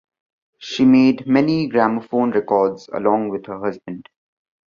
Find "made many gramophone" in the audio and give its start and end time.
0.83-2.31